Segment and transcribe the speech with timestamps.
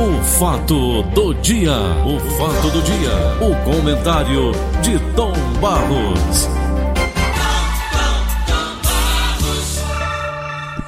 [0.00, 6.48] O fato do dia, o fato do dia, o comentário de Tom Barros.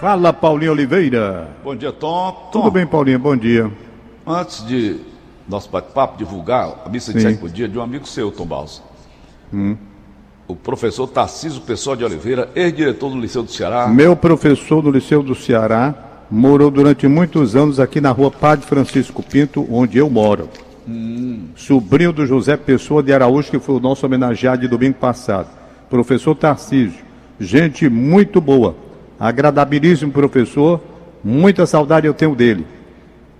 [0.00, 1.46] Fala, Paulinho Oliveira.
[1.62, 2.32] Bom dia, Tom.
[2.50, 3.18] Tom, Tudo bem, Paulinho?
[3.18, 3.70] Bom dia.
[4.26, 4.96] Antes de
[5.46, 7.32] nosso bate-papo divulgar a missa de Sim.
[7.32, 8.82] sétimo dia de um amigo seu, Tom Barros.
[10.48, 13.88] O professor Tarcísio Pessoa de Oliveira, ex-diretor do Liceu do Ceará.
[13.88, 19.22] Meu professor do Liceu do Ceará morou durante muitos anos aqui na rua Padre Francisco
[19.22, 20.48] Pinto, onde eu moro.
[21.54, 25.48] Sobrinho do José Pessoa de Araújo, que foi o nosso homenageado de domingo passado.
[25.88, 27.04] Professor Tarcísio,
[27.38, 28.74] gente muito boa,
[29.20, 30.80] agradabilíssimo professor,
[31.22, 32.66] muita saudade eu tenho dele,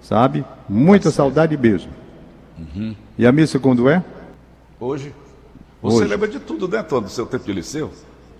[0.02, 0.44] sabe?
[0.68, 1.90] Muita saudade mesmo.
[3.18, 4.04] E a missa quando é?
[4.78, 5.12] Hoje.
[5.82, 6.08] Você Hoje.
[6.08, 7.90] lembra de tudo, né, Tom, do seu tempo de liceu?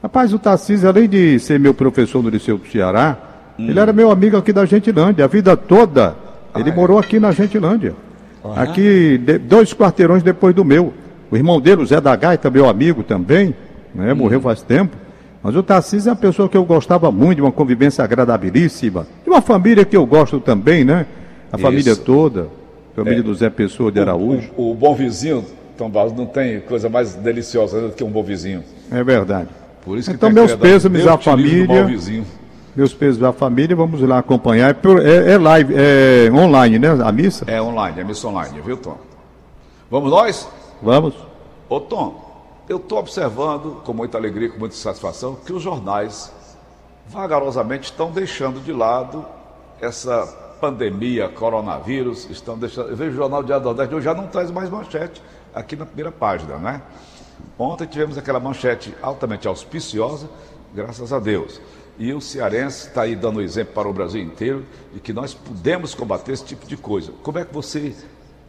[0.03, 3.17] Rapaz, o Tarcísio, além de ser meu professor no Liceu do Ceará,
[3.59, 5.25] ele era meu amigo aqui da Gentilândia.
[5.25, 6.15] A vida toda,
[6.57, 6.75] ele é?
[6.75, 7.95] morou aqui na Gentilândia.
[8.57, 10.93] Aqui, de- dois quarteirões depois do meu.
[11.31, 13.55] O irmão dele, o Zé da Gaita, meu amigo também,
[13.95, 14.97] né, morreu faz tempo.
[15.43, 19.07] Mas o Tarcísio é uma pessoa que eu gostava muito, de uma convivência agradabilíssima.
[19.25, 21.07] De uma família que eu gosto também, né?
[21.53, 22.03] A família Isso.
[22.03, 22.49] toda.
[22.95, 24.51] Família do Zé Pessoa de Araújo.
[24.57, 25.45] O, o bom vizinho,
[25.79, 28.63] Tom Barros, não tem coisa mais deliciosa do que um bom vizinho.
[28.91, 29.49] É verdade.
[29.85, 31.87] Por isso que Então, tem meus pêsames Deus à família.
[32.75, 34.71] Meus pesos da família, vamos lá acompanhar.
[34.71, 36.89] É, por- é- é live, é online, né?
[37.05, 37.45] A missa?
[37.47, 38.97] É online, é missa online, viu, Tom?
[39.91, 40.49] Vamos nós?
[40.81, 41.15] Vamos.
[41.69, 46.33] Ô Tom, eu estou observando com muita alegria, com muita satisfação, que os jornais
[47.09, 49.25] vagarosamente estão deixando de lado
[49.81, 50.27] essa
[50.61, 52.89] pandemia, coronavírus, estão deixando.
[52.89, 55.23] Eu vejo o Jornal Diário do Nordeste hoje já não traz mais manchete
[55.55, 56.81] aqui na primeira página, né?
[57.59, 60.29] Ontem tivemos aquela manchete altamente auspiciosa,
[60.75, 61.61] graças a Deus.
[61.99, 65.95] E o cearense está aí dando exemplo para o Brasil inteiro de que nós podemos
[65.95, 67.13] combater esse tipo de coisa.
[67.23, 67.95] Como é que você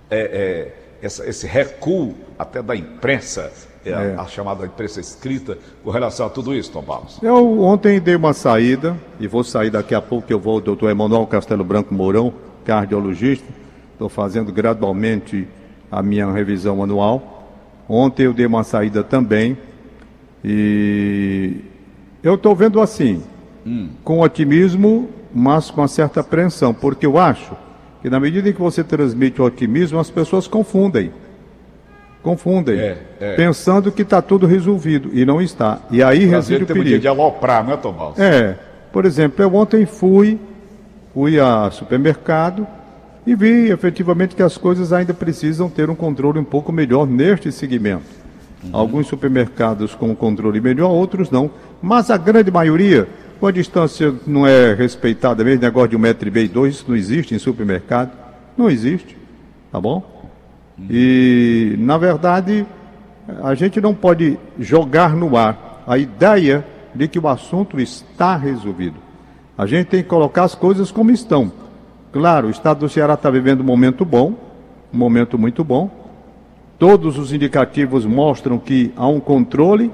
[0.10, 3.52] é, é, essa- esse recuo até da imprensa,
[3.86, 7.20] é, a- a, chamada imprensa escrita, com relação a tudo isso, Tom Barros?
[7.22, 10.62] Eu ontem dei uma saída, e vou sair daqui a pouco, que eu vou ao
[10.62, 12.34] doutor Emanuel Castelo Branco Mourão,
[12.64, 13.46] cardiologista.
[13.92, 15.48] Estou fazendo gradualmente
[15.92, 17.50] a minha revisão anual.
[17.90, 19.58] Ontem eu dei uma saída também.
[20.44, 21.62] E
[22.24, 23.22] eu estou vendo assim,
[24.04, 27.52] com otimismo, mas com uma certa apreensão, porque eu acho
[28.02, 31.12] que na medida em que você transmite o otimismo, as pessoas confundem.
[32.22, 33.36] Confundem, É, é.
[33.36, 35.80] pensando que está tudo resolvido, e não está.
[35.92, 37.00] E aí reside o um dia perigo.
[37.00, 38.20] de aloprar, não é, Tom Barros?
[38.20, 38.58] É,
[38.94, 40.40] por exemplo, eu ontem fui,
[41.14, 42.66] fui a supermercado
[43.28, 47.52] e vi efetivamente que as coisas ainda precisam ter um controle um pouco melhor neste
[47.52, 48.23] segmento.
[48.72, 51.52] Alguns supermercados com controle melhor, outros não.
[51.82, 53.08] Mas a grande maioria,
[53.40, 56.86] com a distância não é respeitada mesmo, negócio de um metro e meio, dois, isso
[56.88, 58.12] não existe em supermercado.
[58.58, 59.18] Não existe,
[59.72, 60.04] tá bom?
[60.90, 62.66] E, na verdade,
[63.44, 68.96] a gente não pode jogar no ar a ideia de que o assunto está resolvido.
[69.58, 71.52] A gente tem que colocar as coisas como estão.
[72.12, 74.34] Claro, o estado do Ceará está vivendo um momento bom,
[74.94, 76.03] um momento muito bom.
[76.84, 79.90] Todos os indicativos mostram que há um controle,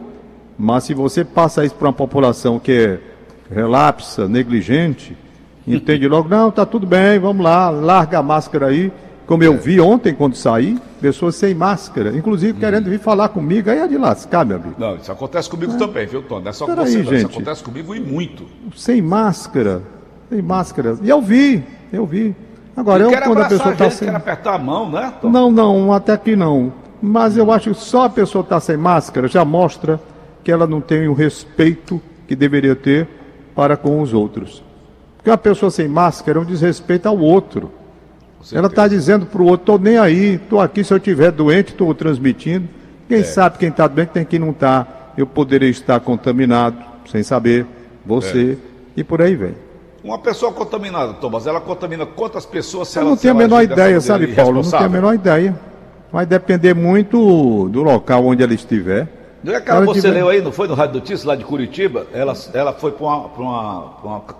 [0.57, 2.99] mas se você passa isso para uma população que é
[3.53, 5.15] relapsa, negligente,
[5.67, 8.91] entende logo, não, está tudo bem, vamos lá, larga a máscara aí.
[9.27, 13.77] Como eu vi ontem quando saí, pessoas sem máscara, inclusive querendo vir falar comigo, aí
[13.77, 14.73] é de lascar, meu amigo.
[14.79, 16.39] Não, isso acontece comigo também, viu, Tom?
[16.39, 17.01] Não é só com você.
[17.01, 17.25] Isso gente.
[17.27, 18.47] acontece comigo e muito.
[18.75, 19.83] Sem máscara,
[20.27, 20.97] sem máscara.
[21.03, 21.63] E eu vi,
[21.93, 22.35] eu vi.
[22.75, 24.07] Agora, eu quero quando a pessoa está sem.
[24.07, 25.29] quero apertar a mão, né, Tom?
[25.29, 26.73] Não, não, até que não.
[27.01, 29.99] Mas eu acho que só a pessoa estar sem máscara já mostra
[30.43, 33.07] que ela não tem o respeito que deveria ter
[33.55, 34.63] para com os outros.
[35.17, 37.71] Porque uma pessoa sem máscara é um desrespeito ao outro.
[38.53, 41.71] Ela está dizendo para o outro, estou nem aí, estou aqui, se eu estiver doente,
[41.71, 42.67] estou transmitindo.
[43.09, 43.15] É.
[43.15, 44.87] Quem sabe quem está doente tem quem não está.
[45.17, 46.77] Eu poderia estar contaminado,
[47.11, 47.65] sem saber,
[48.05, 48.57] você,
[48.95, 48.99] É.
[49.01, 49.55] e por aí vem.
[50.01, 53.61] Uma pessoa contaminada, Thomas, ela contamina quantas pessoas se Eu ela não tenho a menor
[53.63, 54.63] ideia, sabe, Paulo?
[54.63, 55.59] Não tenho a menor ideia.
[56.11, 59.07] Vai depender muito do local onde ela estiver.
[59.43, 61.35] Não é aquela Ela que você tiver- leu aí, não foi no Rádio Notícias lá
[61.35, 62.07] de Curitiba?
[62.11, 63.05] Ela, ela foi para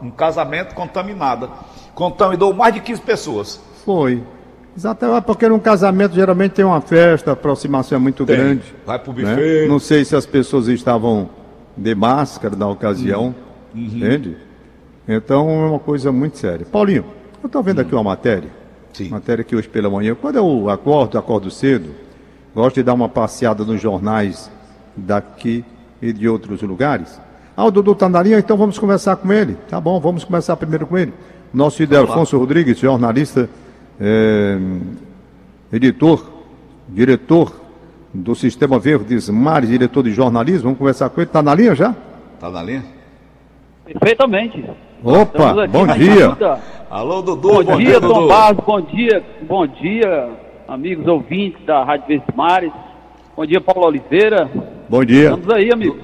[0.01, 1.47] um casamento contaminada.
[1.93, 3.61] Contaminou mais de 15 pessoas.
[3.85, 4.21] Foi.
[4.75, 8.35] Exatamente, porque num casamento geralmente tem uma festa, a aproximação é muito Tem.
[8.35, 8.63] grande.
[8.85, 9.23] Vai pro né?
[9.35, 9.67] buffet.
[9.67, 11.29] Não sei se as pessoas estavam
[11.77, 13.33] de máscara na ocasião,
[13.73, 13.81] Uhum.
[13.83, 14.37] entende?
[15.07, 16.65] Então é uma coisa muito séria.
[16.65, 17.05] Paulinho,
[17.41, 18.49] eu estou vendo aqui uma matéria,
[19.05, 19.09] Sim.
[19.09, 20.15] matéria aqui hoje pela manhã.
[20.15, 21.89] Quando eu acordo, acordo cedo,
[22.53, 24.51] gosto de dar uma passeada nos jornais
[24.95, 25.63] daqui
[26.01, 27.19] e de outros lugares.
[27.55, 29.55] Ah, o Dudu está na linha, então vamos conversar com ele.
[29.67, 31.13] Tá bom, vamos começar primeiro com ele.
[31.53, 33.49] Nosso Ildefonso Rodrigues, jornalista
[33.99, 34.57] é,
[35.73, 36.25] editor,
[36.87, 37.53] diretor
[38.13, 40.63] do Sistema Verdes Mares, diretor de jornalismo.
[40.63, 41.29] Vamos conversar com ele.
[41.29, 41.95] Está na linha já?
[42.35, 42.85] Está na linha?
[43.83, 44.63] Perfeitamente.
[45.03, 46.59] Opa, bom dia.
[46.89, 47.47] Alô, Dudu.
[47.47, 48.65] Bom, bom dia, dia Tom Barros.
[48.65, 50.29] Bom dia, bom dia,
[50.67, 52.73] amigos ouvintes da Rádio Verdes Mares.
[53.35, 54.51] Bom dia, Paulo Oliveira.
[54.89, 55.29] Bom dia.
[55.29, 55.99] Estamos aí, amigo.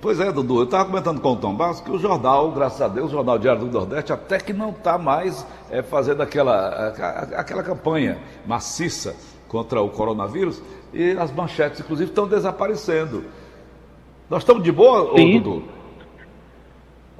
[0.00, 2.88] Pois é, Dudu, eu estava comentando com o Tom Barros que o jornal, graças a
[2.88, 6.88] Deus, o Jornal Diário do Nordeste, até que não está mais é, fazendo aquela,
[7.36, 8.16] aquela campanha
[8.46, 9.14] maciça
[9.46, 10.62] contra o coronavírus
[10.94, 13.24] e as manchetes, inclusive, estão desaparecendo.
[14.30, 15.36] Nós estamos de boa, Sim.
[15.36, 15.79] Ô, Dudu?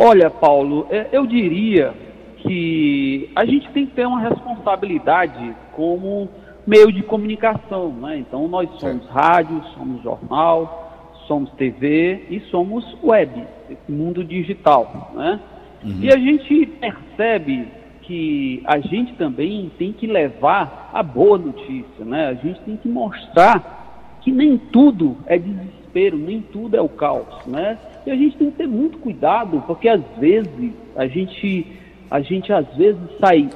[0.02, 1.92] Olha, Paulo, é, eu diria
[2.38, 6.26] que a gente tem que ter uma responsabilidade como
[6.66, 8.16] meio de comunicação, né?
[8.16, 15.38] Então nós somos rádio, somos jornal, somos TV e somos web, esse mundo digital, né?
[15.84, 15.98] Uhum.
[16.00, 17.68] E a gente percebe
[18.00, 22.28] que a gente também tem que levar a boa notícia, né?
[22.28, 27.44] A gente tem que mostrar que nem tudo é desespero, nem tudo é o caos,
[27.46, 27.76] né?
[28.06, 31.66] E a gente tem que ter muito cuidado, porque às vezes a gente,
[32.10, 33.48] a gente às vezes sai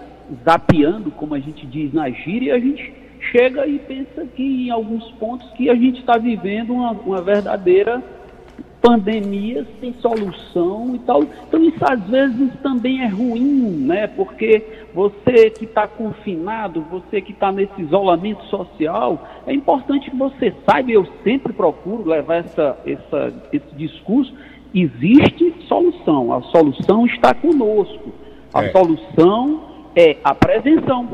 [0.44, 2.92] zapeando, como a gente diz na gíria, e a gente
[3.32, 8.02] chega e pensa que em alguns pontos que a gente está vivendo uma, uma verdadeira
[8.84, 11.22] pandemia sem solução e tal.
[11.48, 14.06] Então isso às vezes também é ruim, né?
[14.08, 14.62] Porque
[14.94, 20.90] você que está confinado, você que está nesse isolamento social, é importante que você saiba,
[20.90, 24.34] eu sempre procuro levar essa, essa, esse discurso,
[24.74, 28.12] existe solução, a solução está conosco.
[28.52, 28.70] A é.
[28.70, 29.62] solução
[29.96, 31.08] é a prevenção.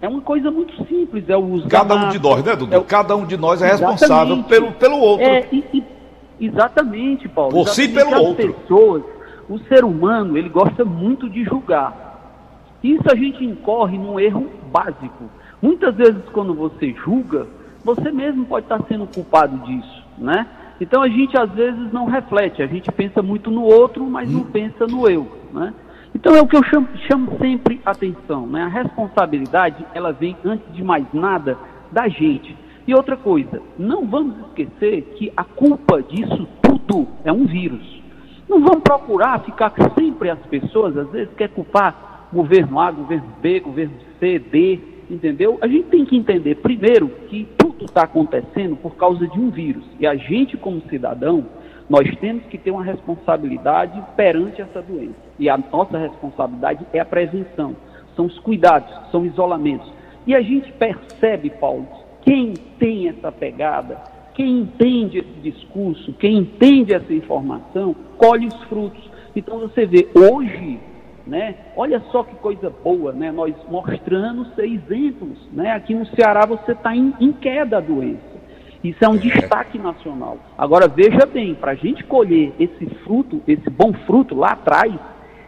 [0.00, 2.74] É uma coisa muito simples, é o uso Cada um de nós, né, Dudu?
[2.74, 2.84] É o...
[2.84, 5.26] Cada um de nós é responsável pelo, pelo outro.
[5.26, 5.99] É, e, e
[6.40, 7.52] Exatamente, Paulo.
[7.52, 8.52] Por si pelo as outro.
[8.52, 9.02] pessoas,
[9.48, 12.08] o ser humano, ele gosta muito de julgar.
[12.82, 15.30] Isso a gente incorre num erro básico.
[15.60, 17.46] Muitas vezes quando você julga,
[17.84, 20.46] você mesmo pode estar sendo culpado disso, né?
[20.80, 24.40] Então a gente às vezes não reflete, a gente pensa muito no outro, mas não
[24.40, 24.50] hum.
[24.50, 25.74] pensa no eu, né?
[26.14, 28.62] Então é o que eu chamo, chamo sempre atenção, né?
[28.62, 31.58] A responsabilidade, ela vem antes de mais nada
[31.92, 32.56] da gente.
[32.90, 38.02] E outra coisa, não vamos esquecer que a culpa disso tudo é um vírus.
[38.48, 43.60] Não vamos procurar ficar sempre as pessoas, às vezes, quer culpar governo A, governo B,
[43.60, 45.56] governo C, D, entendeu?
[45.60, 49.84] A gente tem que entender, primeiro, que tudo está acontecendo por causa de um vírus.
[50.00, 51.46] E a gente, como cidadão,
[51.88, 55.14] nós temos que ter uma responsabilidade perante essa doença.
[55.38, 57.76] E a nossa responsabilidade é a prevenção,
[58.16, 59.88] são os cuidados, são isolamentos.
[60.26, 61.86] E a gente percebe, Paulo,
[62.22, 64.02] quem tem essa pegada,
[64.34, 69.08] quem entende esse discurso, quem entende essa informação, colhe os frutos.
[69.36, 70.80] Então você vê, hoje,
[71.26, 75.38] né, olha só que coisa boa, né, nós mostrando seis exemplos.
[75.52, 78.30] Né, aqui no Ceará você está em, em queda a doença.
[78.82, 80.38] Isso é um destaque nacional.
[80.56, 84.94] Agora veja bem, para a gente colher esse fruto, esse bom fruto lá atrás,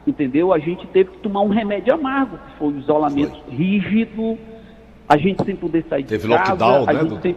[0.06, 0.52] entendeu?
[0.52, 4.38] A gente teve que tomar um remédio amargo, que foi o isolamento rígido,
[5.12, 7.36] a gente sem poder sair Teve de casa, lockdown, a né, gente sem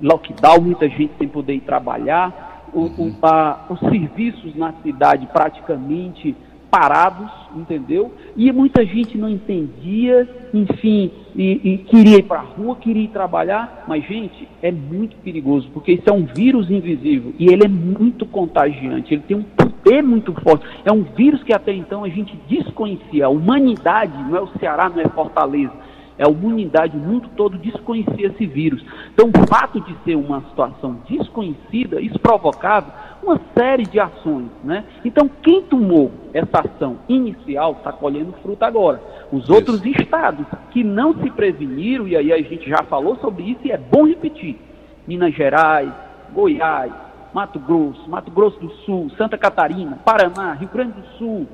[0.00, 3.14] lockdown, muita gente sem poder ir trabalhar, o, uhum.
[3.20, 6.36] o, a, os serviços na cidade praticamente
[6.70, 8.12] parados, entendeu?
[8.36, 13.08] E muita gente não entendia, enfim, e, e queria ir para a rua, queria ir
[13.08, 17.68] trabalhar, mas gente, é muito perigoso, porque isso é um vírus invisível e ele é
[17.68, 20.66] muito contagiante, ele tem um poder muito forte.
[20.84, 23.26] É um vírus que até então a gente desconhecia.
[23.26, 25.72] A humanidade, não é o Ceará, não é Fortaleza,
[26.18, 28.84] é a humanidade, o mundo todo desconhecia esse vírus.
[29.14, 34.48] Então, o fato de ser uma situação desconhecida, isso provocava uma série de ações.
[34.64, 34.84] Né?
[35.04, 39.00] Então, quem tomou essa ação inicial está colhendo fruto agora.
[39.32, 39.54] Os isso.
[39.54, 43.70] outros estados que não se preveniram, e aí a gente já falou sobre isso, e
[43.70, 44.58] é bom repetir:
[45.06, 45.92] Minas Gerais,
[46.32, 46.92] Goiás,
[47.32, 51.46] Mato Grosso, Mato Grosso do Sul, Santa Catarina, Paraná, Rio Grande do Sul,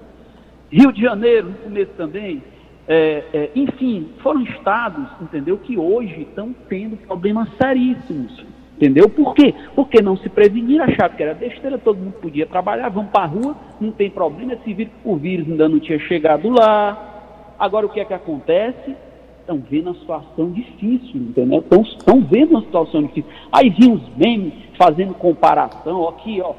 [0.70, 2.42] Rio de Janeiro, no começo também,
[2.86, 8.44] é, é, enfim, foram estados, entendeu, que hoje estão tendo problemas seríssimos.
[8.76, 9.08] Entendeu?
[9.08, 9.54] Por quê?
[9.74, 13.26] Porque não se preveniram, acharam que era besteira, todo mundo podia trabalhar, vamos para a
[13.26, 17.54] rua, não tem problema, esse vírus, o vírus ainda não tinha chegado lá.
[17.56, 18.96] Agora o que é que acontece?
[19.40, 21.60] Estão vendo a situação difícil, entendeu?
[21.60, 23.30] Estão, estão vendo a situação difícil.
[23.52, 26.54] Aí vi uns memes fazendo comparação, aqui, ó,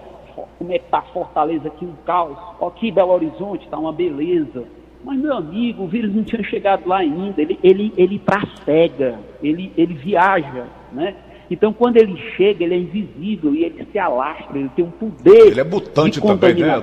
[0.57, 4.63] como é que está Fortaleza aqui, um caos, ó, aqui Belo Horizonte está uma beleza.
[5.05, 8.19] Mas, meu amigo, o vírus não tinha chegado lá ainda, ele, ele, ele
[8.65, 11.15] cega, ele, ele viaja, né?
[11.49, 15.47] Então, quando ele chega, ele é invisível e ele se alastra, ele tem um poder
[15.47, 16.19] ele é mutante.
[16.19, 16.81] Também, né,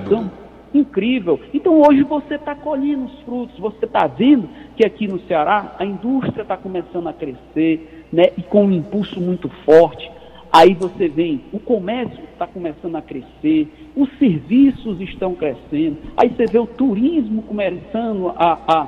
[0.73, 1.39] incrível.
[1.53, 5.85] Então hoje você está colhendo os frutos, você está vendo que aqui no Ceará a
[5.85, 10.09] indústria está começando a crescer, né, e com um impulso muito forte.
[10.55, 16.45] Aí você vem, o comércio está começando a crescer, os serviços estão crescendo, aí você
[16.45, 18.87] vê o turismo começando a, a,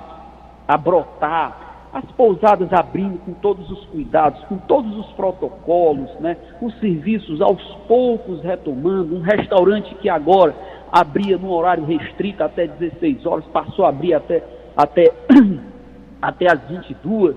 [0.68, 6.38] a brotar, as pousadas abrindo com todos os cuidados, com todos os protocolos, né?
[6.62, 10.54] os serviços aos poucos retomando, um restaurante que agora
[10.92, 14.44] abria no horário restrito até 16 horas, passou a abrir até,
[14.78, 15.12] até,
[16.22, 17.36] até as 22.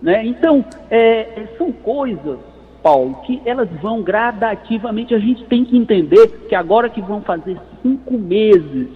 [0.00, 0.24] Né?
[0.24, 2.38] Então, é, são coisas
[2.88, 5.14] Paulo, que elas vão gradativamente.
[5.14, 8.88] A gente tem que entender que agora que vão fazer cinco meses,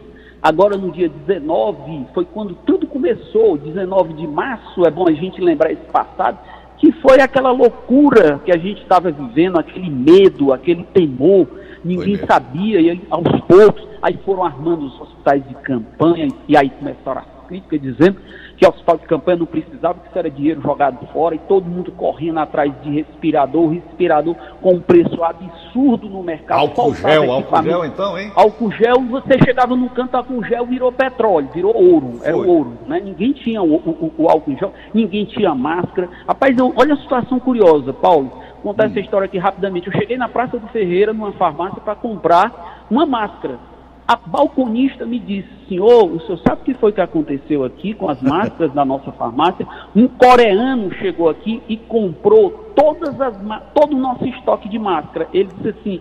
[0.43, 5.43] agora no dia 19, foi quando tudo começou, 19 de março, é bom a gente
[5.43, 6.39] lembrar esse passado,
[6.79, 11.47] que foi aquela loucura que a gente estava vivendo, aquele medo, aquele temor,
[11.85, 16.71] ninguém sabia, e aí, aos poucos, aí foram armando os hospitais de campanha, e aí
[16.71, 18.17] começaram as críticas dizendo
[18.63, 21.91] que hospital de campanha não precisava, que isso era dinheiro jogado fora, e todo mundo
[21.91, 26.61] correndo atrás de respirador, respirador com um preço absurdo no mercado.
[26.61, 28.31] Álcool gel, álcool gel então, hein?
[28.37, 32.29] Álcool gel, você chegava num canto, álcool gel virou petróleo, virou ouro, Foi.
[32.29, 33.01] era ouro, né?
[33.01, 36.09] Ninguém tinha o, o, o, álcool gel, ninguém tinha máscara.
[36.29, 38.31] Rapaz, eu, olha a situação curiosa, Paulo,
[38.63, 38.91] vou contar hum.
[38.91, 39.89] essa história aqui rapidamente.
[39.89, 43.59] Eu cheguei na Praça do Ferreira, numa farmácia, para comprar uma máscara
[44.07, 48.09] a balconista me disse, senhor, o senhor sabe o que foi que aconteceu aqui com
[48.09, 49.67] as máscaras da nossa farmácia?
[49.95, 53.35] Um coreano chegou aqui e comprou todas as,
[53.75, 55.29] todo o nosso estoque de máscara.
[55.33, 56.01] Ele disse assim,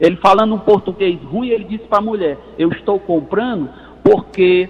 [0.00, 3.68] ele falando um português ruim, ele disse para a mulher, eu estou comprando
[4.02, 4.68] porque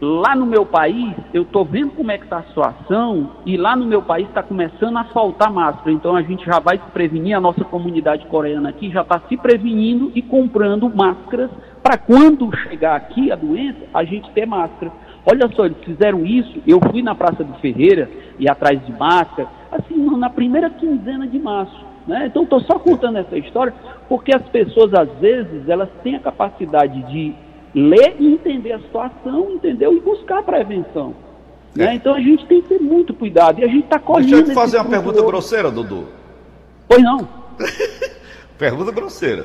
[0.00, 3.74] lá no meu país, eu estou vendo como é que está a situação e lá
[3.74, 5.90] no meu país está começando a faltar máscara.
[5.90, 9.36] Então a gente já vai se prevenir, a nossa comunidade coreana aqui já está se
[9.36, 11.50] prevenindo e comprando máscaras
[11.82, 14.92] para quando chegar aqui a doença, a gente ter máscara.
[15.26, 19.48] Olha só, eles fizeram isso, eu fui na Praça do Ferreira e atrás de máscara,
[19.70, 21.86] assim, na primeira quinzena de março.
[22.06, 22.26] Né?
[22.26, 23.74] Então estou só contando essa história
[24.08, 27.34] porque as pessoas, às vezes, elas têm a capacidade de
[27.74, 29.94] ler e entender a situação, entendeu?
[29.94, 31.14] E buscar prevenção.
[31.74, 31.84] Né?
[31.84, 31.86] É.
[31.88, 31.94] Né?
[31.96, 33.60] Então a gente tem que ter muito cuidado.
[33.60, 34.30] E a gente está correndo.
[34.30, 36.08] Deixa eu fazer uma pergunta grosseira, Dudu.
[36.88, 37.28] Pois não.
[38.56, 39.44] pergunta grosseira.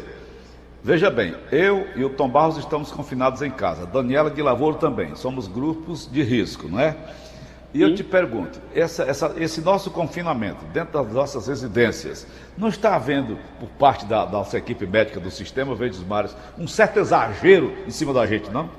[0.86, 3.86] Veja bem, eu e o Tom Barros estamos confinados em casa.
[3.86, 5.16] Daniela de Lavoro também.
[5.16, 6.98] Somos grupos de risco, não é?
[7.74, 7.84] E Sim.
[7.86, 13.38] eu te pergunto, essa, essa, esse nosso confinamento dentro das nossas residências, não está havendo,
[13.62, 17.90] por parte da, da nossa equipe médica do Sistema Verdes Mares, um certo exagero em
[17.90, 18.70] cima da gente, não?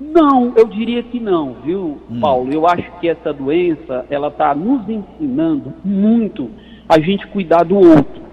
[0.00, 2.20] Não, eu diria que não, viu, hum.
[2.20, 2.50] Paulo?
[2.50, 6.50] Eu acho que essa doença, ela está nos ensinando muito
[6.88, 8.25] a gente cuidar do outro.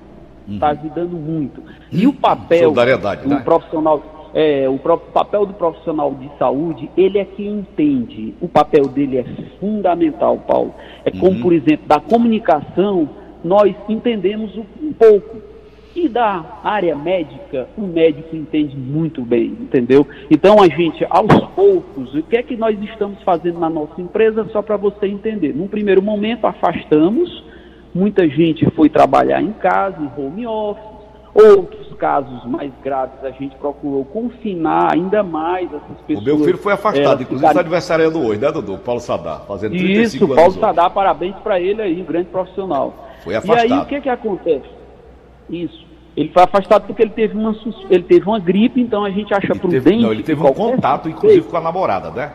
[0.47, 0.71] Está hum.
[0.71, 1.63] ajudando muito.
[1.91, 3.41] E o papel do né?
[3.43, 8.33] profissional é, o papel do profissional de saúde, ele é quem entende.
[8.41, 9.25] O papel dele é
[9.59, 10.73] fundamental, Paulo.
[11.05, 11.41] É como, uhum.
[11.41, 13.07] por exemplo, da comunicação,
[13.43, 15.37] nós entendemos um pouco.
[15.95, 20.07] E da área médica, o médico entende muito bem, entendeu?
[20.31, 24.43] Então a gente, aos poucos, o que é que nós estamos fazendo na nossa empresa,
[24.51, 25.53] só para você entender.
[25.53, 27.43] Num primeiro momento, afastamos,
[27.93, 30.93] muita gente foi trabalhar em casa, em home office,
[31.33, 36.27] Outros casos mais graves, a gente procurou confinar ainda mais essas pessoas.
[36.27, 38.77] O meu filho foi afastado, é, inclusive está aniversariando hoje, né, Dudu?
[38.77, 40.35] Paulo Sadar, fazendo 35 Isso, anos.
[40.35, 42.93] Paulo Sadar, parabéns para ele aí, um grande profissional.
[43.23, 43.67] Foi afastado.
[43.67, 44.69] E aí, o que que acontece?
[45.49, 45.87] Isso.
[46.15, 47.55] Ele foi afastado porque ele teve uma,
[47.89, 49.83] ele teve uma gripe, então a gente acha prudente...
[49.85, 52.31] Teve, não, ele teve um contato, inclusive, com a namorada, né?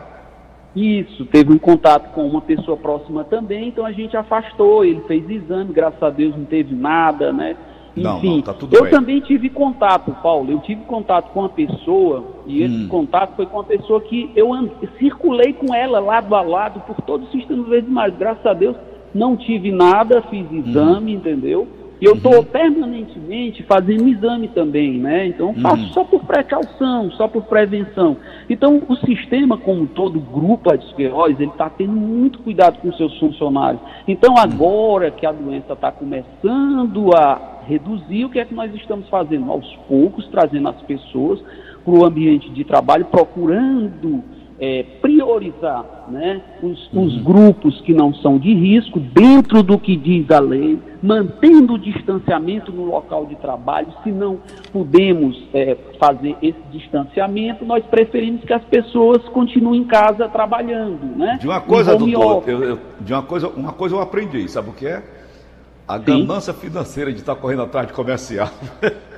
[0.75, 5.27] Isso, teve um contato com uma pessoa próxima também, então a gente afastou, ele fez
[5.29, 7.55] exame, graças a Deus não teve nada, né?
[7.95, 8.91] Não, Enfim, não, tá tudo eu bem.
[8.91, 10.51] também tive contato, Paulo.
[10.51, 12.87] Eu tive contato com uma pessoa, e esse hum.
[12.87, 14.51] contato foi com uma pessoa que eu
[14.99, 18.15] circulei com ela lado a lado por todo o sistema verde mais.
[18.15, 18.75] Graças a Deus,
[19.13, 20.63] não tive nada, fiz hum.
[20.65, 21.17] exame, hum.
[21.17, 21.67] entendeu?
[22.01, 22.43] E eu estou uhum.
[22.43, 25.27] permanentemente fazendo exame também, né?
[25.27, 25.89] Então faço uhum.
[25.89, 28.17] só por precaução, só por prevenção.
[28.49, 33.17] Então o sistema, como todo grupo de esclerose, ele está tendo muito cuidado com seus
[33.19, 33.81] funcionários.
[34.07, 34.39] Então uhum.
[34.39, 39.51] agora que a doença está começando a reduzir, o que é que nós estamos fazendo?
[39.51, 41.39] Aos poucos, trazendo as pessoas
[41.83, 44.23] para o ambiente de trabalho, procurando
[44.59, 50.29] é, priorizar né, os, os, grupos que não são de risco, dentro do que diz
[50.31, 53.87] a lei, mantendo o distanciamento no local de trabalho.
[54.03, 54.39] Se não
[54.71, 60.99] podemos é, fazer esse distanciamento, nós preferimos que as pessoas continuem em casa trabalhando.
[61.15, 64.69] Né, de uma coisa, doutor, eu, eu, de uma coisa, uma coisa eu aprendi, sabe
[64.69, 65.03] o que é?
[65.87, 68.49] A ganância financeira de estar correndo atrás de comercial.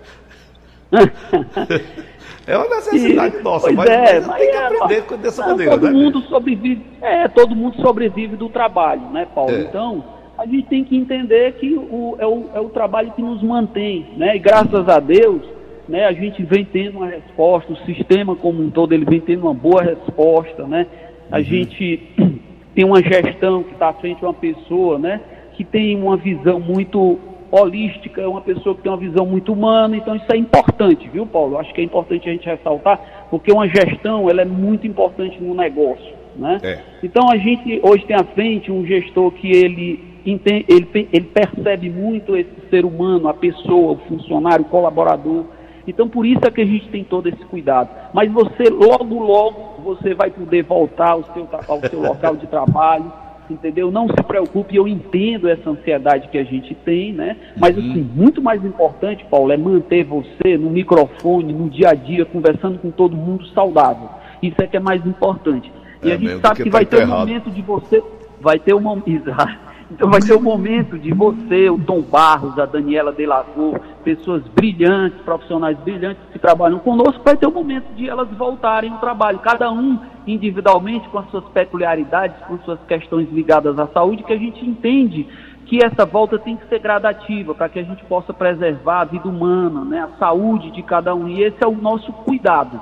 [2.48, 5.72] É uma necessidade E- nossa, mas, é, mas tem que é, aprender dessa não, maneira,
[5.72, 5.92] todo né?
[5.92, 9.52] mundo sobrevive, é, todo mundo sobrevive do trabalho, né, Paulo?
[9.54, 9.62] É.
[9.62, 10.04] Então,
[10.38, 14.08] a gente tem que entender que o, é, o, é o trabalho que nos mantém,
[14.18, 14.36] né?
[14.36, 15.44] E graças a Deus,
[15.88, 19.44] né, a gente vem tendo uma resposta, o sistema como um todo, ele vem tendo
[19.44, 20.88] uma boa resposta, né?
[21.32, 21.44] A Uhum.
[21.44, 22.02] gente
[22.74, 25.22] tem uma gestão que está à frente de uma pessoa, né?
[25.54, 27.20] Que tem uma visão muito
[27.52, 31.26] holística, é uma pessoa que tem uma visão muito humana, então isso é importante, viu,
[31.26, 31.58] Paulo?
[31.58, 35.54] Acho que é importante a gente ressaltar, porque uma gestão, ela é muito importante no
[35.54, 36.60] negócio, né?
[36.64, 36.80] É.
[37.04, 41.90] Então a gente hoje tem à frente um gestor que ele, entende, ele, ele percebe
[41.90, 45.44] muito esse ser humano, a pessoa, o funcionário, o colaborador.
[45.86, 47.90] Então por isso é que a gente tem todo esse cuidado.
[48.14, 53.12] Mas você logo, logo, você vai poder voltar ao seu, ao seu local de trabalho,
[53.50, 53.92] entendeu?
[53.92, 57.36] Não se preocupe, eu entendo essa ansiedade que a gente tem, né?
[57.58, 62.26] Mas assim, muito mais importante, Paulo, é manter você no microfone, no dia a dia,
[62.26, 64.10] conversando com todo mundo saudável.
[64.42, 65.72] Isso é que é mais importante.
[66.04, 67.20] E É a gente sabe porque que tá vai ter um enterrado.
[67.28, 68.04] momento de você,
[68.40, 69.08] vai ter um momento,
[69.92, 75.20] então vai ter um momento de você, o Tom Barros, a Daniela Delavô, pessoas brilhantes,
[75.22, 79.70] profissionais brilhantes que trabalham conosco, vai ter um momento de elas voltarem ao trabalho, cada
[79.70, 84.66] um individualmente com as suas peculiaridades, com suas questões ligadas à saúde, que a gente
[84.66, 85.28] entende
[85.66, 89.28] que essa volta tem que ser gradativa para que a gente possa preservar a vida
[89.28, 91.28] humana, né, a saúde de cada um.
[91.28, 92.80] E esse é o nosso cuidado.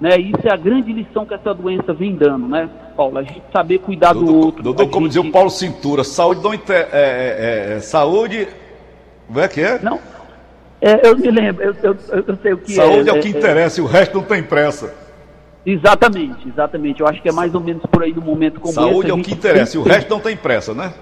[0.00, 0.18] Né?
[0.18, 3.18] Isso é a grande lição que essa doença vem dando, né, Paulo?
[3.18, 4.70] A gente saber cuidar do Dudu, outro.
[4.70, 6.88] A como gente- dizia o Paulo Cintura, saúde não inter...
[6.92, 8.46] é, é, é, saúde.
[9.26, 9.78] Como é que é?
[9.82, 9.98] Não,
[10.80, 11.96] é, eu me lembro, eu, eu,
[12.28, 13.18] eu sei o que saúde é, é.
[13.18, 14.94] o que interessa e o resto não tem pressa.
[15.64, 17.00] Exatamente, exatamente.
[17.00, 18.80] Eu acho que é mais ou menos por aí no momento como esse.
[18.80, 20.92] saúde a é o que interessa e o resto não tem pressa, né?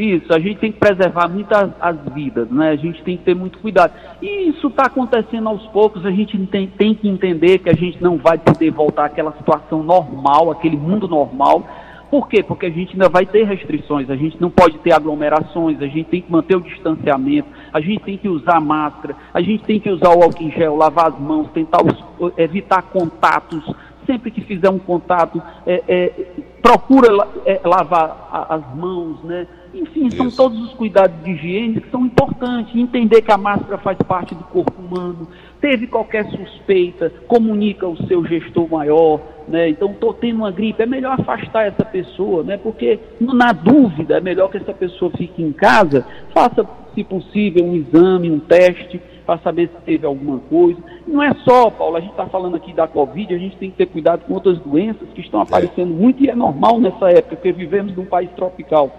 [0.00, 2.70] Isso, a gente tem que preservar muito as, as vidas, né?
[2.70, 3.92] A gente tem que ter muito cuidado.
[4.22, 8.02] E isso está acontecendo aos poucos, a gente tem, tem que entender que a gente
[8.02, 11.68] não vai poder voltar àquela situação normal, aquele mundo normal.
[12.10, 12.42] Por quê?
[12.42, 16.04] Porque a gente ainda vai ter restrições, a gente não pode ter aglomerações, a gente
[16.04, 19.90] tem que manter o distanciamento, a gente tem que usar máscara, a gente tem que
[19.90, 23.62] usar o álcool em gel, lavar as mãos, tentar os- evitar contatos,
[24.06, 26.12] sempre que fizer um contato, é, é,
[26.62, 29.46] procura é, lavar as mãos, né?
[29.72, 30.36] Enfim, são Isso.
[30.36, 32.74] todos os cuidados de higiene que são importantes.
[32.74, 35.28] Entender que a máscara faz parte do corpo humano.
[35.60, 39.68] Teve qualquer suspeita, comunica o seu gestor maior, né?
[39.68, 42.56] Então, estou tendo uma gripe, é melhor afastar essa pessoa, né?
[42.56, 47.76] Porque, na dúvida, é melhor que essa pessoa fique em casa, faça, se possível, um
[47.76, 50.80] exame, um teste, para saber se teve alguma coisa.
[51.06, 53.76] Não é só, Paulo, a gente está falando aqui da Covid, a gente tem que
[53.76, 57.52] ter cuidado com outras doenças que estão aparecendo muito e é normal nessa época, porque
[57.52, 58.90] vivemos num país tropical,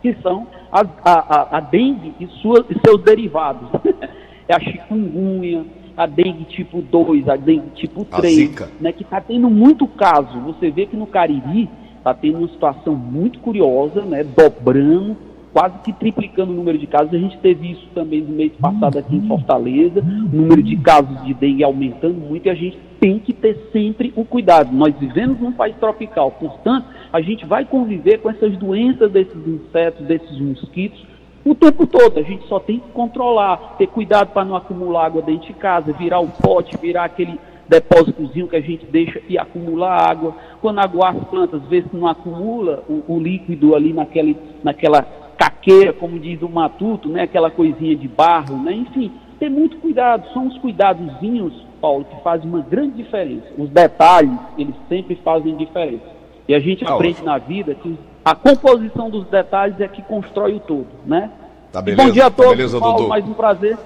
[0.00, 3.68] que são a, a, a, dengue e, suas, e seus derivados.
[4.46, 5.64] é a chikungunya,
[5.96, 8.68] a dengue tipo 2, a dengue tipo A 3, zika.
[8.80, 10.38] né, que está tendo muito caso.
[10.42, 15.16] Você vê que no Cariri está tendo uma situação muito curiosa, né, dobrando,
[15.52, 17.12] quase que triplicando o número de casos.
[17.14, 21.22] A gente teve isso também no mês passado aqui em Fortaleza, o número de casos
[21.24, 24.72] de dengue aumentando muito e a gente tem que ter sempre o cuidado.
[24.72, 30.06] Nós vivemos num país tropical, portanto, a gente vai conviver com essas doenças desses insetos,
[30.06, 31.04] desses mosquitos,
[31.44, 32.18] o tempo todo.
[32.18, 35.92] A gente só tem que controlar, ter cuidado para não acumular água dentro de casa,
[35.92, 40.34] virar o pote, virar aquele depósitozinho que a gente deixa e acumular água.
[40.60, 45.06] Quando aguar as plantas, ver se não acumula o, o líquido ali naquele, naquela
[45.40, 47.22] caqueira, como diz o matuto, né?
[47.22, 48.74] aquela coisinha de barro, né?
[48.74, 50.30] enfim, ter muito cuidado.
[50.34, 53.46] São os cuidadozinhos, Paulo, que fazem uma grande diferença.
[53.56, 56.04] Os detalhes, eles sempre fazem diferença.
[56.46, 60.56] E a gente Tá aprende na vida que a composição dos detalhes é que constrói
[60.56, 61.30] o todo, né?
[61.72, 63.08] Tá beleza, Bom dia a tá todos, beleza, Paulo, Dudu.
[63.08, 63.78] mais um prazer.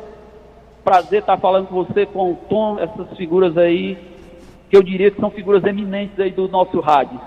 [0.82, 3.96] Prazer estar falando com você, com o Tom, essas figuras aí,
[4.68, 7.20] que eu diria que são figuras eminentes aí do nosso rádio.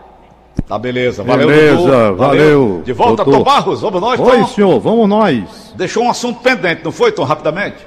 [0.65, 3.39] Tá beleza, valeu, Beleza, valeu, De volta, doutor.
[3.39, 4.47] Tom Barros, vamos nós, Oi, Tom?
[4.47, 5.73] senhor, vamos nós.
[5.77, 7.77] Deixou um assunto pendente, não foi, Tom, rapidamente?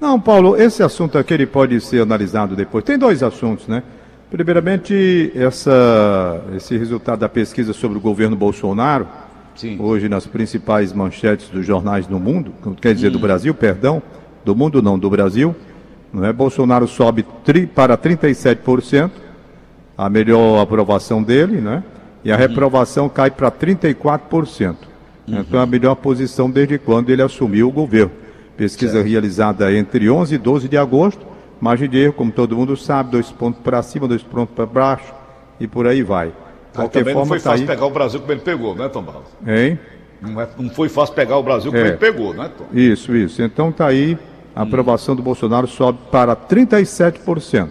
[0.00, 2.82] Não, Paulo, esse assunto aqui ele pode ser analisado depois.
[2.84, 3.82] Tem dois assuntos, né?
[4.30, 9.06] Primeiramente, essa, esse resultado da pesquisa sobre o governo Bolsonaro,
[9.54, 9.76] Sim.
[9.80, 14.02] hoje nas principais manchetes dos jornais do mundo, quer dizer, do Brasil, perdão,
[14.44, 15.54] do mundo não, do Brasil,
[16.12, 16.32] não é?
[16.32, 19.10] Bolsonaro sobe tri, para 37%,
[20.00, 21.82] a melhor aprovação dele, né?
[22.24, 24.76] E a reprovação cai para 34%.
[25.28, 28.10] Então é a melhor posição desde quando ele assumiu o governo.
[28.56, 31.20] Pesquisa realizada entre 11 e 12 de agosto,
[31.60, 35.12] margem de erro, como todo mundo sabe, dois pontos para cima, dois pontos para baixo
[35.60, 36.32] e por aí vai.
[36.74, 37.66] Qualquer também não forma, foi tá fácil aí.
[37.68, 39.28] pegar o Brasil como ele pegou, né, Tom Barros?
[39.46, 39.78] Hein?
[40.22, 41.88] Não, é- não foi fácil pegar o Brasil como É.
[41.88, 42.64] ele pegou, né, Tom?
[42.72, 43.42] Isso, isso.
[43.42, 44.16] Então tá aí,
[44.56, 47.68] a aprovação do Bolsonaro sobe para 37%.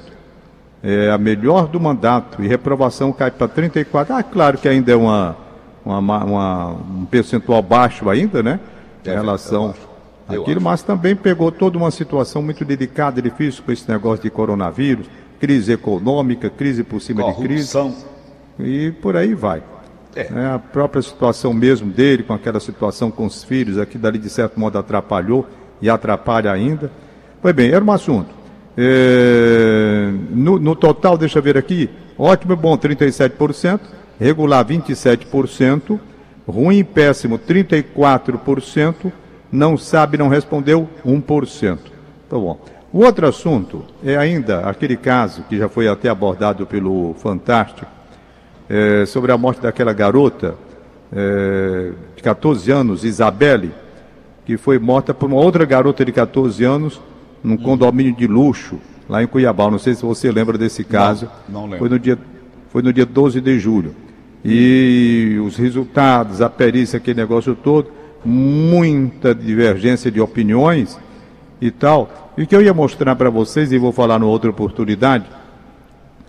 [0.82, 4.16] É a melhor do mandato e reprovação cai para 34.
[4.16, 5.36] Ah, claro que ainda é uma,
[5.86, 8.60] uma, uma um percentual baixo ainda, né?
[9.06, 9.74] Em relação
[10.28, 15.10] àquilo, mas também pegou toda uma situação muito delicada, difícil com esse negócio de coronavírus,
[15.40, 17.90] crise econômica, crise por cima Corrupção.
[17.90, 18.10] de crise.
[18.60, 19.64] E por aí vai.
[20.16, 20.22] É.
[20.22, 24.30] É, a própria situação mesmo dele, com aquela situação com os filhos, aqui dali de
[24.30, 25.48] certo modo atrapalhou
[25.82, 26.92] e atrapalha ainda.
[27.42, 28.39] Pois bem, era um assunto.
[28.78, 33.80] É, no, no total, deixa eu ver aqui, ótimo e bom 37%,
[34.20, 36.00] regular 27%,
[36.48, 39.12] ruim e péssimo 34%,
[39.52, 41.78] não sabe, não respondeu 1%.
[42.30, 42.60] Tá bom.
[42.92, 47.86] O outro assunto é ainda aquele caso que já foi até abordado pelo Fantástico,
[48.70, 50.56] é, sobre a morte daquela garota
[51.12, 53.72] é, de 14 anos, Isabelle,
[54.46, 57.02] que foi morta por uma outra garota de 14 anos
[57.44, 59.70] num condomínio de luxo lá em Cuiabá.
[59.70, 61.30] Não sei se você lembra desse caso.
[61.48, 61.80] não lembro.
[61.80, 62.18] Foi no dia,
[62.70, 63.96] foi no dia 12 de julho.
[64.44, 67.92] E os resultados, a perícia, aquele negócio todo,
[68.24, 70.98] muita divergência de opiniões
[71.60, 72.34] e tal.
[72.38, 75.26] E o que eu ia mostrar para vocês, e vou falar numa outra oportunidade,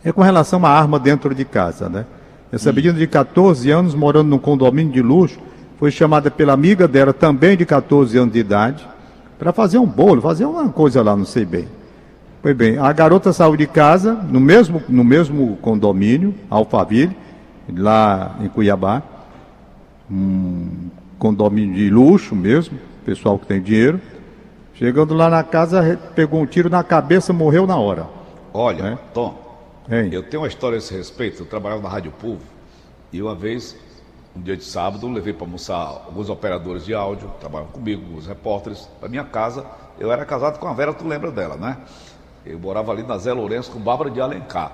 [0.04, 2.04] é com relação à arma dentro de casa, né?
[2.50, 5.38] Essa menina de 14 anos, morando num condomínio de luxo,
[5.78, 8.86] foi chamada pela amiga dela, também de 14 anos de idade,
[9.40, 11.66] para fazer um bolo, fazer uma coisa lá, não sei bem.
[12.42, 17.16] Pois bem, a garota saiu de casa, no mesmo, no mesmo condomínio, Alphaville,
[17.74, 19.02] lá em Cuiabá,
[20.10, 23.98] um condomínio de luxo mesmo, pessoal que tem dinheiro.
[24.74, 28.06] Chegando lá na casa, pegou um tiro na cabeça, morreu na hora.
[28.52, 28.98] Olha, É?
[29.14, 29.34] Tom,
[29.90, 30.08] Hein?
[30.12, 31.42] eu tenho uma história a esse respeito.
[31.42, 32.40] Eu trabalhava na Rádio Povo
[33.12, 33.74] e uma vez,
[34.34, 38.26] um dia de sábado, levei para almoçar alguns operadores de áudio, que trabalham comigo, os
[38.26, 39.66] repórteres, para minha casa.
[39.98, 41.78] Eu era casado com a Vera, tu lembra dela, né?
[42.46, 44.72] Eu morava ali na Zé Lourenço com Bárbara de Alencar.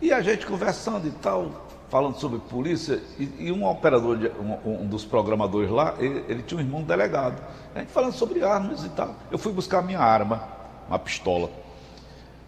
[0.00, 1.50] E a gente conversando e tal,
[1.88, 4.32] falando sobre polícia, e, e um operador, de-
[4.64, 7.40] um, um dos programadores lá, ele, ele tinha um irmão delegado.
[7.74, 9.14] A gente falando sobre armas e tal.
[9.30, 10.42] Eu fui buscar minha arma,
[10.88, 11.50] uma pistola.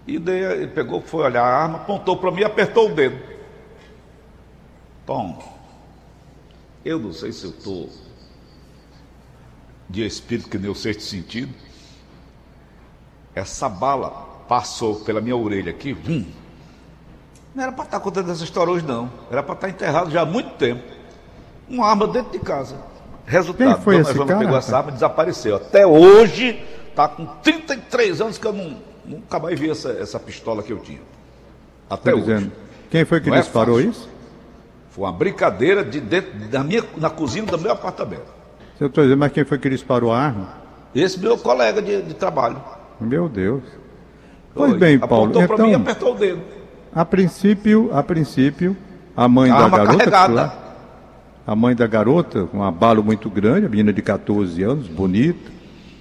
[0.07, 3.19] E ele pegou, foi olhar a arma, apontou para mim e apertou o dedo.
[5.07, 5.39] Tom,
[6.85, 7.89] eu não sei se eu estou
[9.89, 11.53] de espírito que nem o sexto sentido.
[13.35, 14.11] Essa bala
[14.49, 16.25] passou pela minha orelha aqui, vum.
[17.55, 19.11] Não era para estar contando essa história hoje, não.
[19.31, 20.83] Era para estar enterrado já há muito tempo.
[21.69, 22.77] Uma arma dentro de casa.
[23.27, 25.57] Resultado, Quem foi Dona esse Joana cara, pegou essa arma e desapareceu.
[25.57, 30.63] Até hoje, está com 33 anos que eu não, nunca mais vi essa, essa pistola
[30.63, 31.01] que eu tinha.
[31.89, 32.23] Até hoje.
[32.23, 32.53] dizendo.
[32.91, 33.91] Quem foi que Não é disparou fácil.
[33.91, 34.09] isso?
[34.95, 38.33] Foi uma brincadeira de dentro, da minha, na cozinha do meu apartamento.
[38.81, 40.49] Estou dizendo, mas quem foi que disparou a arma?
[40.95, 42.57] Esse meu colega de, de trabalho.
[43.01, 43.63] Meu Deus.
[44.55, 44.79] Pois Foi.
[44.79, 45.25] bem, Paulo.
[45.25, 46.41] Apontou para mim e Então, apertou o dedo.
[46.95, 48.77] a princípio, a princípio,
[49.17, 50.33] a mãe A da garota, carregada.
[50.33, 50.53] claro,
[51.45, 55.51] a mãe da garota, com um abalo muito grande, a menina de 14 anos, bonita,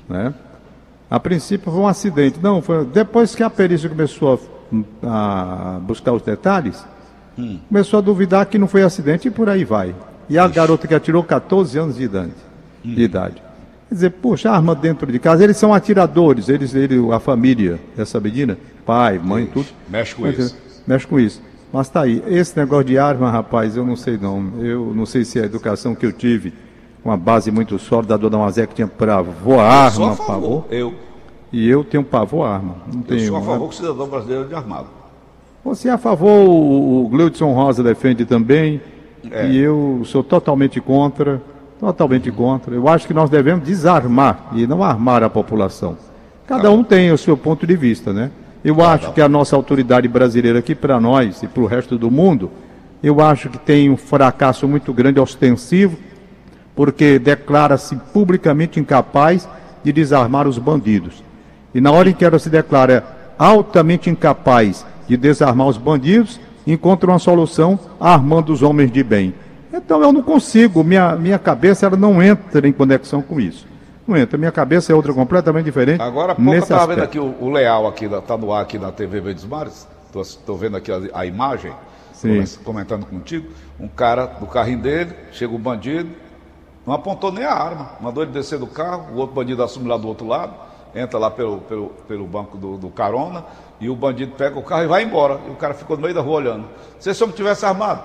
[0.07, 0.33] né?
[1.09, 2.39] A princípio foi um acidente.
[2.41, 4.39] Não, foi depois que a perícia começou
[5.03, 6.83] a, a buscar os detalhes,
[7.37, 7.59] Hum.
[7.67, 9.95] começou a duvidar que não foi acidente e por aí vai.
[10.29, 12.31] E a garota que atirou 14 anos de idade.
[12.85, 12.93] Hum.
[12.95, 13.41] De idade.
[13.89, 15.43] Quer dizer, poxa, arma dentro de casa.
[15.43, 19.67] Eles são atiradores, eles, ele, a família dessa menina, pai, mãe, tudo.
[19.89, 20.55] Mexe com isso.
[20.55, 21.41] é, Mexe com isso.
[21.71, 22.21] Mas tá aí.
[22.27, 24.53] Esse negócio de arma, rapaz, eu não sei não.
[24.59, 26.53] Eu não sei se a educação que eu tive,
[27.03, 30.25] uma base muito sólida, a dona Mazé que tinha pavor Sou arma, favor.
[30.27, 30.65] pavor.
[30.69, 30.93] Eu,
[31.51, 32.75] E eu tenho pavor a arma.
[32.91, 33.27] Não eu tenho.
[33.27, 34.87] sou a favor que o cidadão brasileiro de armado.
[35.63, 38.81] Você é a favor, o Gleudson Rosa defende também.
[39.31, 39.47] É.
[39.47, 41.41] E eu sou totalmente contra.
[41.79, 42.75] Totalmente contra.
[42.75, 45.97] Eu acho que nós devemos desarmar e não armar a população.
[46.45, 48.29] Cada um tem o seu ponto de vista, né?
[48.63, 52.11] Eu acho que a nossa autoridade brasileira aqui para nós e para o resto do
[52.11, 52.51] mundo,
[53.01, 55.97] eu acho que tem um fracasso muito grande ostensivo,
[56.75, 59.47] porque declara-se publicamente incapaz
[59.83, 61.23] de desarmar os bandidos.
[61.73, 63.03] E na hora em que ela se declara
[63.37, 69.33] altamente incapaz de desarmar os bandidos, encontra uma solução armando os homens de bem.
[69.73, 73.67] Então eu não consigo, minha, minha cabeça ela não entra em conexão com isso.
[74.07, 76.01] Não entra, minha cabeça é outra completamente diferente.
[76.01, 78.77] Agora há pouco eu estava vendo aqui o, o Leal aqui, está no ar aqui
[78.77, 81.71] na TV Verdes Mares, estou vendo aqui a, a imagem,
[82.11, 82.35] Sim.
[82.35, 83.47] come- comentando contigo,
[83.79, 86.09] um cara do carrinho dele, chega o bandido,
[86.85, 89.95] não apontou nem a arma, mandou ele descer do carro, o outro bandido assume lá
[89.97, 90.53] do outro lado,
[90.93, 93.45] entra lá pelo, pelo, pelo banco do, do carona,
[93.83, 96.15] e o bandido pega o carro e vai embora, e o cara ficou no meio
[96.15, 96.65] da rua olhando.
[96.99, 98.01] Se esse homem tivesse armado,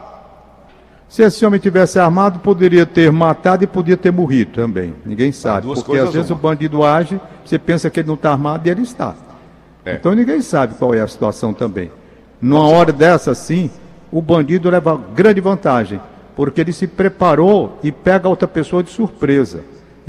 [1.08, 4.94] Se esse homem tivesse armado, poderia ter matado e podia ter morrido também.
[5.06, 5.66] Ninguém sabe.
[5.66, 6.36] Porque às vezes uma.
[6.36, 9.14] o bandido age, você pensa que ele não está armado e ele está.
[9.84, 9.94] É.
[9.94, 11.90] Então ninguém sabe qual é a situação também.
[12.42, 13.70] Numa hora dessa assim,
[14.10, 16.00] o bandido leva grande vantagem,
[16.36, 19.60] porque ele se preparou e pega a outra pessoa de surpresa.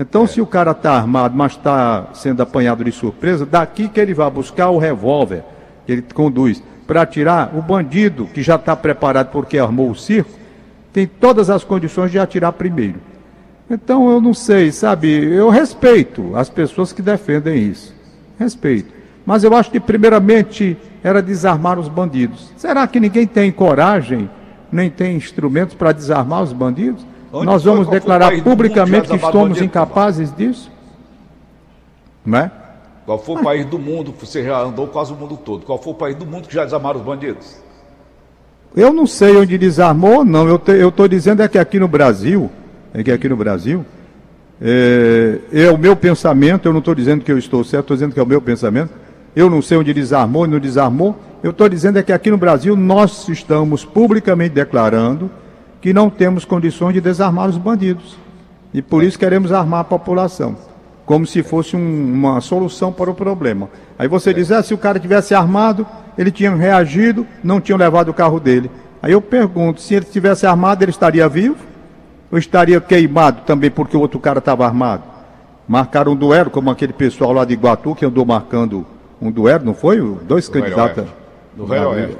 [0.01, 4.13] Então, se o cara está armado, mas está sendo apanhado de surpresa, daqui que ele
[4.13, 5.43] vai buscar o revólver
[5.89, 10.29] que ele conduz para atirar, o bandido que já está preparado porque armou o circo,
[10.93, 12.99] tem todas as condições de atirar primeiro.
[13.69, 15.07] Então, eu não sei, sabe?
[15.07, 17.93] Eu respeito as pessoas que defendem isso.
[18.39, 18.93] Respeito.
[19.25, 22.51] Mas eu acho que, primeiramente, era desarmar os bandidos.
[22.55, 24.29] Será que ninguém tem coragem,
[24.71, 27.05] nem tem instrumentos para desarmar os bandidos?
[27.31, 30.71] Onde Nós vamos declarar publicamente que estamos incapazes disso?
[32.25, 32.51] Não é?
[33.09, 34.13] Qual foi o país do mundo?
[34.19, 35.65] Você já andou quase o mundo todo.
[35.65, 37.57] Qual foi o país do mundo que já desarmaram os bandidos?
[38.75, 40.47] Eu não sei onde desarmou, não.
[40.47, 42.51] Eu estou dizendo é que aqui no Brasil,
[42.93, 43.83] é que aqui no Brasil,
[44.61, 48.13] é, é o meu pensamento, eu não estou dizendo que eu estou certo, estou dizendo
[48.13, 48.91] que é o meu pensamento.
[49.35, 51.17] Eu não sei onde desarmou e não desarmou.
[51.41, 55.31] Eu estou dizendo é que aqui no Brasil nós estamos publicamente declarando
[55.81, 58.17] que não temos condições de desarmar os bandidos.
[58.71, 60.68] E por isso queremos armar a população.
[61.09, 63.67] Como se fosse um- uma solução para o problema.
[63.97, 65.83] Aí você diz, ah, se o cara tivesse armado,
[66.15, 68.69] ele tinha reagido, não tinham levado o carro dele.
[69.01, 71.55] Aí eu pergunto, se ele tivesse armado, ele estaria vivo?
[72.31, 75.01] Ou estaria queimado também porque o outro cara estava armado?
[75.67, 78.85] Marcaram um duelo, como aquele pessoal lá de Iguatu que andou marcando
[79.19, 79.99] um duelo, não foi?
[80.27, 81.05] Dois Do candidatos.
[81.55, 82.17] Do Velho Ah, Oeste.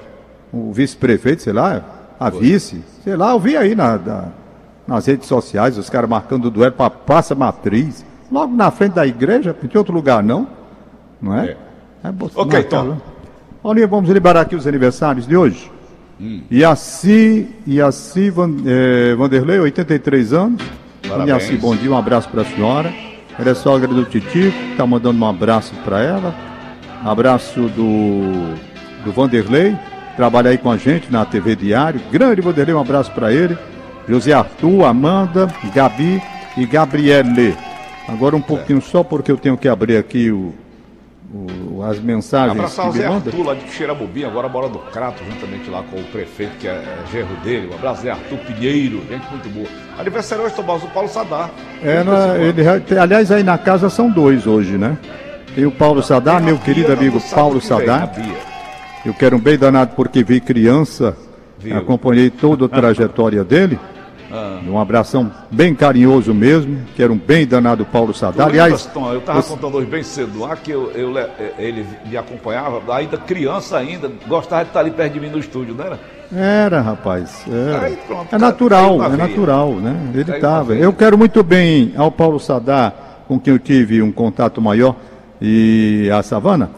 [0.52, 1.84] O vice-prefeito, sei lá,
[2.20, 4.26] a vice, sei lá, eu vi aí na, na-
[4.88, 9.06] nas redes sociais, os caras marcando o duelo para Praça Matriz, logo na frente da
[9.08, 10.48] igreja, tem outro lugar não,
[11.22, 11.56] não é?
[12.04, 12.12] é.
[12.12, 12.88] bo- Ok, marcar Tom.
[12.90, 12.98] lá.
[13.64, 15.70] Olha, vamos liberar aqui os aniversários de hoje.
[16.20, 16.42] Hum.
[16.52, 20.62] Iaci, Iaci Van, eh, Vanderlei, 83 anos.
[21.08, 21.30] Parabéns.
[21.30, 22.94] Iaci, bom dia, um abraço para a senhora.
[23.38, 26.36] Ela é sogra do Titico, está mandando um abraço para ela.
[27.06, 28.54] Abraço do,
[29.06, 29.78] do Vanderlei,
[30.18, 32.02] trabalha aí com a gente na TV Diário.
[32.12, 33.58] Grande Vanderlei, um abraço para ele.
[34.08, 36.22] José Arthur, Amanda, Gabi
[36.58, 37.56] e Gabriele.
[38.12, 40.54] Agora um pouquinho só, porque eu tenho que abrir aqui o,
[41.34, 43.08] o- as mensagens Abraçar o que Zé.
[43.08, 46.72] Arthur lá de Xerabubim, agora mora do Crato, juntamente lá com o prefeito, que é,
[46.72, 47.70] é gerro dele.
[47.72, 49.68] Um abraço, Zé Arthur Pinheiro, gente muito boa.
[49.98, 51.50] Aniversário hoje, Tomás, do Paulo Sadar.
[51.84, 52.62] É, na- ele,
[53.00, 54.98] aliás, aí na casa são dois hoje, né?
[55.56, 58.12] Tem o Paulo Sadar, meu querido amigo Paulo Sadar.
[59.06, 61.16] Eu quero um bem danado porque vi criança,
[61.58, 61.76] Viu.
[61.78, 63.80] acompanhei toda a trajetória dele.
[64.68, 66.78] Um abração bem carinhoso mesmo.
[66.96, 68.48] Quero um bem danado Paulo Sadar.
[68.48, 71.86] Aliás, Tom, eu estava esse- contando hoje bem cedo lá que eu, eu le- ele
[72.08, 75.84] me acompanhava, ainda criança ainda, gostava de estar ali perto de mim no estúdio, não
[75.86, 76.00] era?
[76.32, 77.44] Era, rapaz.
[77.52, 77.86] era.
[77.88, 79.28] Aí, pronto, é tá- natural, é veia.
[79.28, 79.96] natural, né?
[80.14, 80.76] Ele estava.
[80.76, 82.94] Eu quero muito bem ao Paulo Sadar,
[83.28, 84.96] com quem eu tive um contato maior,
[85.42, 86.70] e a Savana,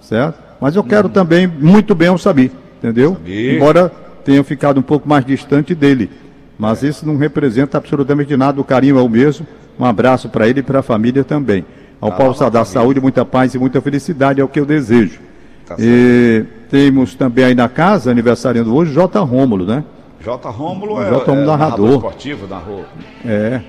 [0.00, 0.38] certo?
[0.60, 3.12] Mas eu quero também muito bem ao Sabi, entendeu?
[3.14, 3.54] Sabi.
[3.56, 3.92] Embora
[4.24, 6.10] tenha ficado um pouco mais distante dele.
[6.58, 8.60] Mas isso não representa absolutamente nada.
[8.60, 9.46] O carinho é o mesmo.
[9.78, 11.64] Um abraço para ele e para a família também.
[12.00, 15.20] Ao Tá Paulo Sadar, saúde, muita paz e muita felicidade, é o que eu desejo.
[15.66, 15.76] Tá.
[15.78, 19.18] E temos também aí na casa, aniversariando hoje, J.
[19.20, 19.84] Rômulo, né?
[20.20, 20.50] J.
[20.50, 21.24] Rômulo é, J.
[21.24, 21.94] Rômulo é narrador.
[21.94, 22.84] esportivo, narrou.
[23.24, 23.60] É.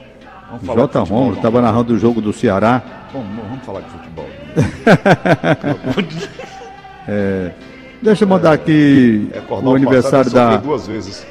[0.63, 0.99] J.
[0.99, 2.81] Rômulo, estava narrando o jogo do Ceará.
[3.13, 4.25] Vamos, vamos falar de futebol.
[8.01, 10.57] Deixa eu mandar aqui É o aniversário da.
[10.57, 11.25] duas vezes.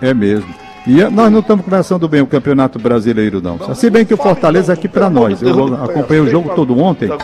[0.00, 0.52] É mesmo.
[0.86, 3.56] E a- nós não estamos começando bem o Campeonato Brasileiro, não.
[3.56, 5.40] Vamos, Se bem que o fala, Fortaleza então, aqui para nós.
[5.40, 7.08] Eu acompanhei o jogo pra- todo ontem.
[7.08, 7.18] tá.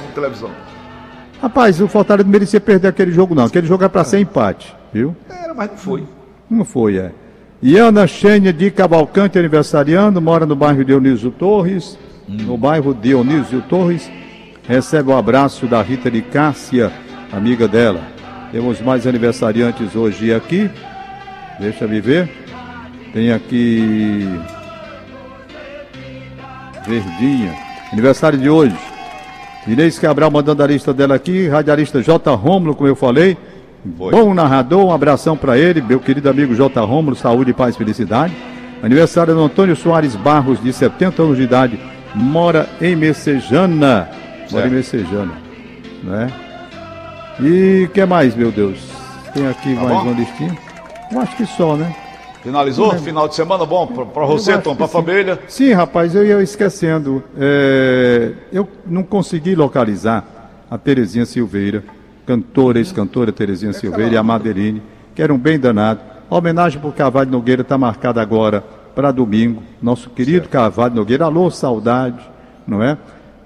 [1.43, 3.45] Rapaz, o Fortaleza não merecia perder aquele jogo, não.
[3.45, 5.15] Aquele jogo é para ser empate, viu?
[5.29, 6.03] Era, mas não foi.
[6.51, 7.13] Não foi, é.
[7.63, 11.99] Iana Xênia de Cavalcante, aniversariando, mora no bairro Dionísio Torres.
[12.29, 14.11] No bairro Dionísio Torres.
[14.69, 16.93] Recebe o abraço da Rita de Cássia,
[17.33, 18.01] amiga dela.
[18.53, 20.71] Temos mais aniversariantes hoje aqui.
[21.59, 22.29] Deixa eu ver.
[23.13, 24.29] Tem aqui.
[26.87, 27.55] Verdinha.
[27.93, 28.77] Aniversário de hoje.
[29.67, 31.49] Inês Cabral mandando a lista dela aqui.
[31.49, 32.35] Radialista J.
[32.35, 33.37] Rômulo, como eu falei.
[33.97, 34.11] Foi.
[34.13, 36.81] Bom narrador, um abração para ele, meu querido amigo J.
[36.85, 38.35] Rômulo, saúde, paz e felicidade.
[38.83, 41.79] Aniversário do Antônio Soares Barros, de 70 anos de idade,
[42.15, 44.09] mora em Messejana.
[44.51, 44.71] Mora em.
[44.71, 45.33] Messejana,
[46.03, 46.31] né?
[47.41, 48.79] E que mais, meu Deus?
[49.33, 50.03] Tem aqui Tá mais bom?
[50.03, 50.57] uma listinha.
[51.13, 51.95] Eu acho que só, né?
[52.43, 52.93] Finalizou?
[52.99, 55.39] Final de semana bom para você, Tom, para a família.
[55.49, 57.23] Sim, rapaz, eu ia esquecendo.
[57.37, 60.25] É, eu não consegui localizar
[60.71, 61.83] a Terezinha Silveira,
[62.27, 64.83] cantora, ex-cantora Terezinha Silveira e a Madeline,
[65.15, 66.05] que eram bem danados.
[66.31, 68.63] A homenagem para o Carvalho Nogueira está marcada agora
[68.95, 69.63] para domingo.
[69.83, 72.19] Nosso querido Carvalho Nogueira, alô, saudade,
[72.67, 72.97] não é?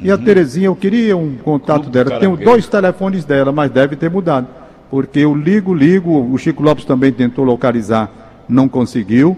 [0.00, 2.18] E a Terezinha, eu queria um contato Clube dela.
[2.18, 4.48] Tenho dois telefones dela, mas deve ter mudado.
[4.90, 8.10] porque eu ligo, ligo, o Chico Lopes também tentou localizar,
[8.52, 9.36] não conseguiu.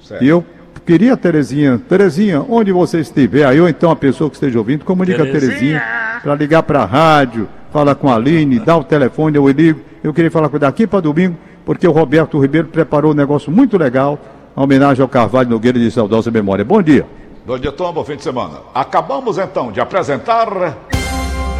[0.00, 0.22] Certo.
[0.22, 0.44] E eu
[0.86, 5.24] queria, Terezinha, Terezinha, onde você estiver, aí ou então a pessoa que esteja ouvindo, comunica
[5.24, 5.48] Terezinha.
[5.48, 9.48] a Terezinha para ligar para a rádio, fala com a Aline, dá o telefone, eu
[9.48, 9.80] ligo.
[10.02, 13.76] Eu queria falar com daqui para domingo, porque o Roberto Ribeiro preparou um negócio muito
[13.76, 14.18] legal,
[14.54, 16.64] a homenagem ao Carvalho Nogueira de saudosa memória.
[16.64, 17.06] Bom dia.
[17.46, 18.58] Bom dia, Tom, bom fim de semana.
[18.74, 20.48] Acabamos então de apresentar.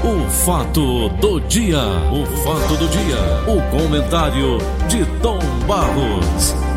[0.03, 1.79] O fato do dia.
[2.11, 3.17] O fato do dia.
[3.47, 4.59] O comentário
[4.89, 6.70] de Tom Barros.